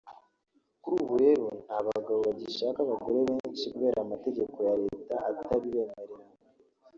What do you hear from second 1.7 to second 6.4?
bagabo bagishaka abagore benshi kubera amategeko ya Leta atabibemerera